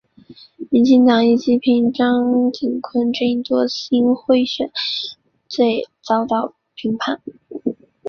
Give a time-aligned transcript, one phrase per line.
[0.71, 4.71] 民进党亦抨击张锦昆阵营多次因贿选
[5.47, 6.97] 罪遭判刑。